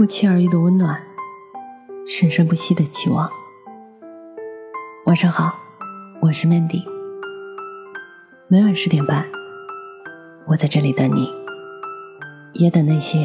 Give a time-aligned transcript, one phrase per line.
[0.00, 0.98] 不期而遇的温暖，
[2.06, 3.30] 生生不息的期望。
[5.04, 5.54] 晚上好，
[6.22, 6.82] 我是 Mandy。
[8.48, 9.26] 每晚十点半，
[10.46, 11.30] 我在这里等你，
[12.54, 13.18] 也等那些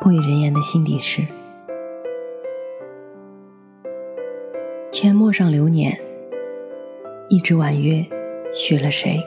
[0.00, 1.22] 不与人言的心底事。
[4.90, 6.00] 阡陌上流年，
[7.28, 8.04] 一纸婉约
[8.52, 9.22] 许了谁？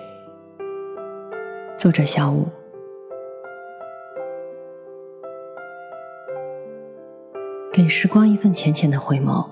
[1.77, 2.49] 作者：小五。
[7.81, 9.43] 给时光一份浅浅的回眸，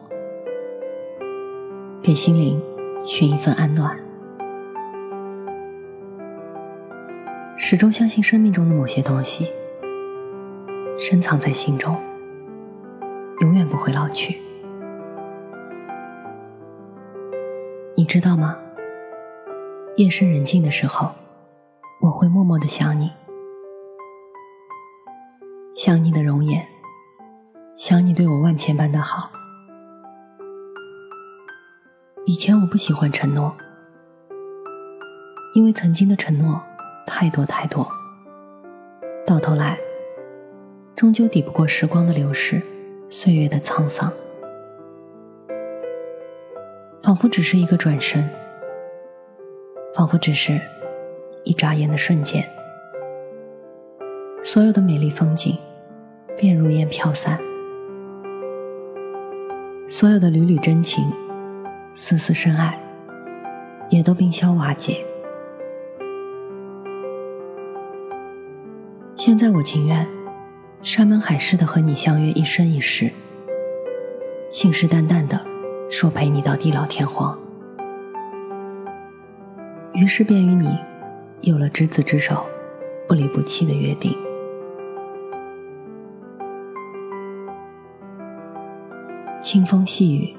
[2.00, 2.62] 给心灵
[3.04, 4.00] 寻一份安暖。
[7.58, 9.48] 始终相信生命中的某些东西，
[11.00, 12.00] 深藏在心中，
[13.40, 14.40] 永远不会老去。
[17.96, 18.56] 你知道吗？
[19.96, 21.10] 夜深人静的时候，
[22.00, 23.12] 我会默默的想你，
[25.74, 26.64] 想你的容颜。
[27.80, 29.32] 想你对我万千般的好。
[32.26, 33.56] 以前我不喜欢承诺，
[35.56, 36.62] 因为曾经的承诺
[37.08, 37.90] 太多太多，
[39.26, 39.80] 到头来
[40.94, 42.62] 终究抵不过时光的流逝，
[43.10, 44.12] 岁月的沧桑，
[47.02, 48.30] 仿佛只是一个转身，
[49.96, 50.60] 仿佛只是
[51.46, 52.44] 一眨眼的瞬间，
[54.44, 55.58] 所有的美丽风景
[56.36, 57.40] 便如烟飘散。
[59.92, 61.04] 所有的缕缕真情、
[61.96, 62.80] 丝丝深爱，
[63.90, 65.04] 也都冰消瓦解。
[69.16, 70.08] 现在我情愿
[70.84, 73.12] 山盟海誓的和你相约一生一世，
[74.52, 75.44] 信誓旦旦的
[75.90, 77.36] 说陪你到地老天荒。
[79.94, 80.70] 于是便与你
[81.42, 82.46] 有了执子之手、
[83.08, 84.16] 不离不弃的约定。
[89.52, 90.38] 清风细雨，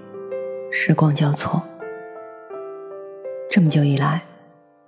[0.71, 1.61] 时光交错。
[3.51, 4.23] 这么久以来，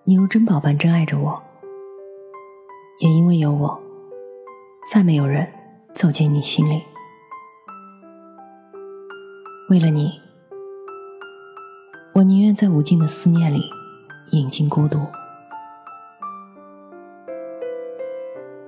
[0.05, 1.43] 你如珍宝般珍爱着我，
[3.01, 3.83] 也因为有我，
[4.89, 5.53] 再没有人
[5.93, 6.85] 走进你心里。
[9.69, 10.13] 为了你，
[12.15, 13.65] 我宁愿在无尽的思念里
[14.31, 15.01] 饮尽孤独。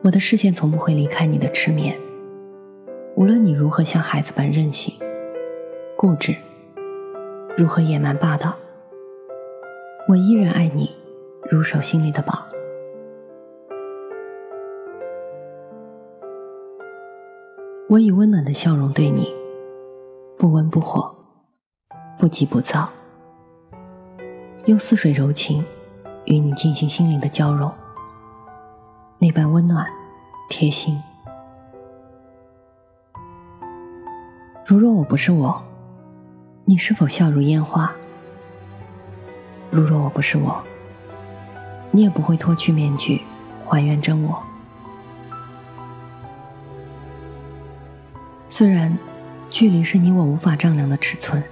[0.02, 1.96] 我的视线从不会离开你的痴眠，
[3.14, 4.92] 无论你如何像孩子般任性。
[5.96, 6.34] 固执，
[7.56, 8.52] 如何野蛮霸道？
[10.08, 10.90] 我依然爱你，
[11.48, 12.46] 如手心里的宝。
[17.88, 19.32] 我以温暖的笑容对你，
[20.36, 21.14] 不温不火，
[22.18, 22.90] 不急不躁，
[24.66, 25.64] 用似水柔情
[26.24, 27.72] 与你进行心灵的交融，
[29.18, 29.86] 那般温暖
[30.50, 31.00] 贴心。
[34.66, 35.62] 如若我不是我。
[36.66, 37.92] 你是否笑如烟花？
[39.70, 40.64] 如若我不是我，
[41.90, 43.20] 你也不会脱去面具，
[43.62, 44.42] 还原真我。
[48.48, 48.96] 虽然
[49.50, 51.44] 距离是你我无法丈量的尺寸，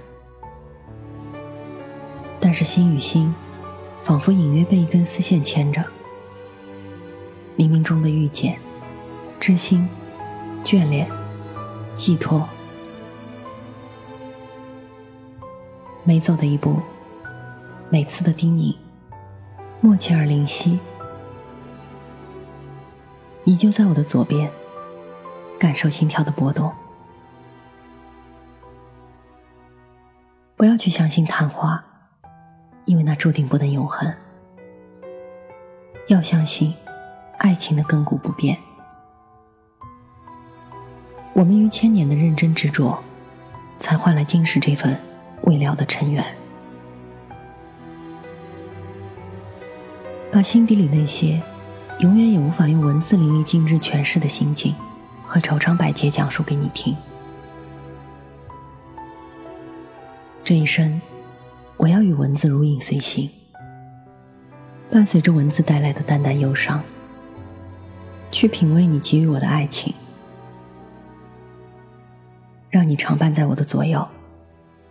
[2.39, 3.31] 但是心与心，
[4.03, 5.83] 仿佛隐约被一根丝线牵着。
[7.55, 8.57] 冥冥中的遇见、
[9.39, 9.87] 知心、
[10.63, 11.07] 眷恋、
[11.93, 12.49] 寄托。
[16.05, 16.81] 每走的一步，
[17.89, 18.75] 每次的叮咛，
[19.79, 20.77] 默契而灵犀。
[23.45, 24.51] 你就在我的左边，
[25.57, 26.73] 感受心跳的波动。
[30.57, 31.81] 不要去相信昙花，
[32.83, 34.13] 因为那注定不能永恒。
[36.07, 36.73] 要相信，
[37.37, 38.57] 爱情的亘古不变。
[41.31, 43.01] 我们于千年的认真执着，
[43.79, 44.99] 才换来今世这份。
[45.43, 46.25] 未了的尘缘，
[50.31, 51.41] 把心底里那些
[51.99, 54.73] 永远也无法用文字淋漓尽致诠释的心境
[55.25, 56.95] 和愁肠百结讲述给你听。
[60.45, 61.01] 这一生，
[61.77, 63.29] 我要与文字如影随形，
[64.89, 66.81] 伴随着文字带来的淡淡忧伤，
[68.31, 69.93] 去品味你给予我的爱情，
[72.69, 74.07] 让你常伴在我的左右。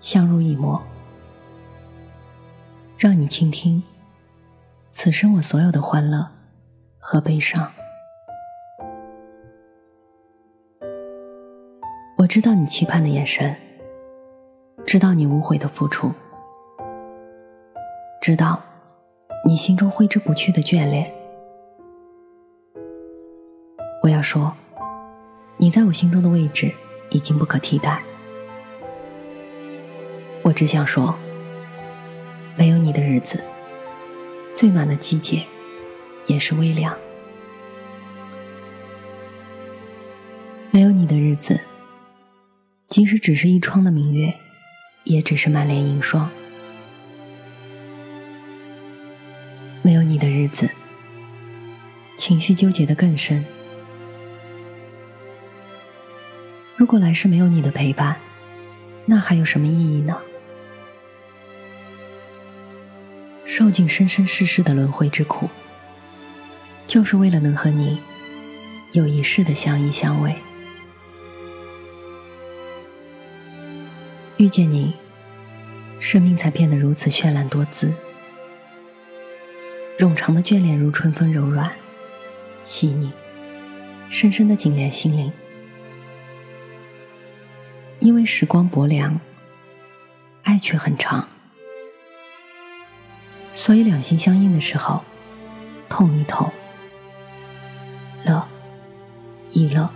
[0.02, 0.82] 相濡以沫，
[2.98, 3.80] 让你倾听
[4.92, 6.26] 此生我所有的欢乐
[6.98, 7.70] 和悲伤。
[12.18, 13.56] 我知道你期盼的眼神，
[14.84, 16.12] 知道你无悔的付出，
[18.20, 18.60] 知道
[19.46, 21.08] 你心中挥之不去的眷恋。
[24.02, 24.52] 我要说，
[25.58, 26.74] 你在我心中的位置
[27.10, 28.02] 已经不可替代。
[30.42, 31.16] 我只想说，
[32.56, 33.42] 没有你的日子，
[34.56, 35.44] 最暖的季节
[36.26, 36.92] 也是微凉；
[40.72, 41.60] 没有你的日子，
[42.88, 44.34] 即使只是一窗的明月，
[45.04, 46.28] 也只是满脸银霜；
[49.80, 50.68] 没有你的日子，
[52.18, 53.44] 情绪纠结的更深。
[56.74, 58.16] 如果来世没有你的陪伴，
[59.06, 60.20] 那还有什么意义呢？
[63.54, 65.46] 受尽生生世世的轮回之苦，
[66.86, 68.00] 就是为了能和你
[68.92, 70.34] 有一世的相依相偎。
[74.38, 74.94] 遇见你，
[76.00, 77.92] 生命才变得如此绚烂多姿，
[79.98, 81.70] 冗长的眷恋如春风柔软、
[82.64, 83.12] 细腻，
[84.08, 85.30] 深深的紧连心灵。
[88.00, 89.20] 因为时光薄凉，
[90.42, 91.28] 爱却很长，
[93.54, 95.02] 所以两心相应的时候，
[95.88, 96.50] 痛一痛，
[98.24, 98.48] 乐
[99.50, 99.88] 一乐。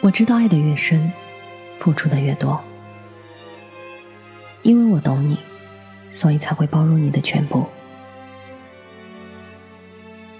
[0.00, 1.12] 我知道爱的越深，
[1.78, 2.62] 付出的越多，
[4.62, 5.38] 因为我懂你，
[6.12, 7.66] 所以才会包容你的全部，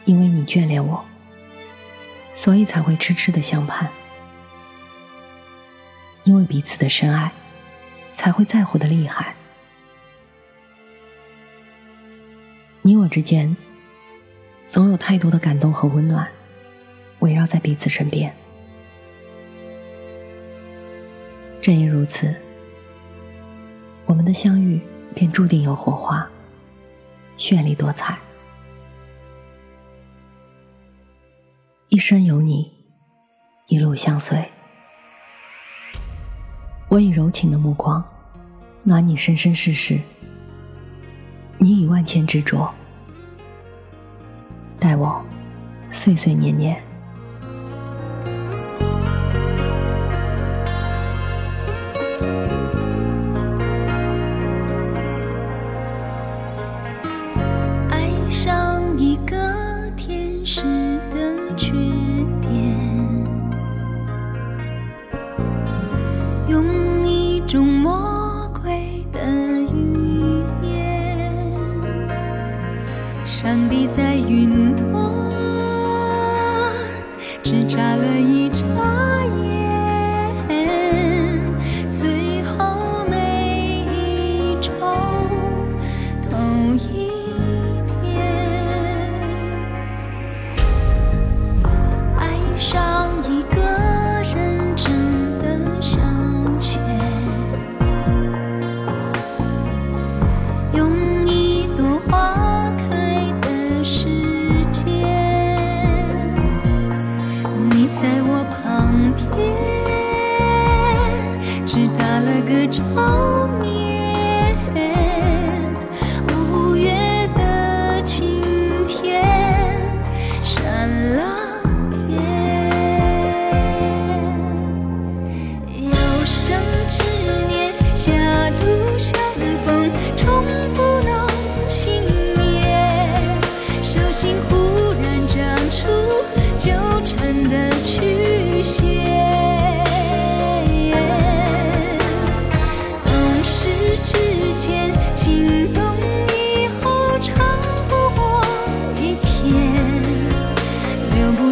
[0.05, 1.05] 因为你眷恋我。
[2.35, 3.89] 所以才会痴痴的相盼，
[6.25, 7.33] 因为彼此的深爱，
[8.17, 9.37] 才会在乎的厉害。
[12.81, 13.55] 你我之间，
[14.67, 16.27] 总有太多的感动和温暖，
[17.19, 18.35] 围绕在彼此身边。
[21.61, 22.35] 正因如此，
[24.07, 24.81] 我们的相遇
[25.15, 26.27] 便注定有火花，
[27.37, 28.19] 绚丽多彩。
[31.91, 32.73] 一生有你，
[33.67, 34.56] 一路相随。
[36.97, 38.03] 我以柔情的目光，
[38.83, 40.01] 暖你生生世世。
[41.59, 42.73] 你以万千执着，
[44.81, 45.23] 待我
[45.91, 46.83] 岁岁年年。
[73.47, 74.93] 上帝在云端，
[77.45, 78.96] 只眨了一眨。
[108.03, 108.93] 在我旁
[109.35, 109.41] 边
[111.67, 113.96] 只打了个照面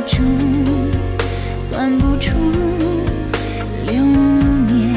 [0.06, 0.22] 主
[1.58, 2.36] 算不出
[3.86, 4.04] 流
[4.66, 4.94] 年。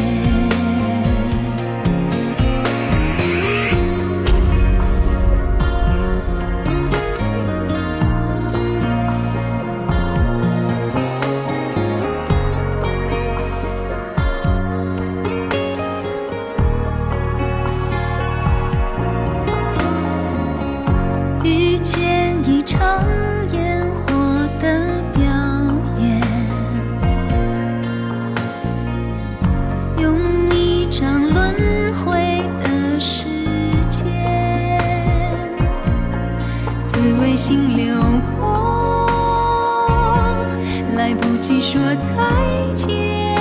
[21.44, 23.27] 遇见一场
[37.48, 37.96] 心流
[38.42, 39.08] 过，
[40.98, 42.10] 来不及说再
[42.74, 43.38] 见，